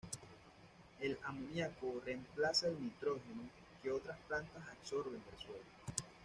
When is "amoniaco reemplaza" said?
1.25-2.65